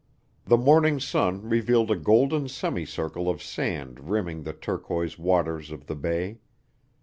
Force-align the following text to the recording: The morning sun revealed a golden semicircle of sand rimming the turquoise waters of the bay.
The 0.45 0.57
morning 0.57 0.99
sun 0.99 1.47
revealed 1.47 1.91
a 1.91 1.95
golden 1.95 2.47
semicircle 2.49 3.29
of 3.29 3.43
sand 3.43 4.09
rimming 4.09 4.41
the 4.41 4.53
turquoise 4.53 5.19
waters 5.19 5.69
of 5.69 5.85
the 5.85 5.95
bay. 5.95 6.39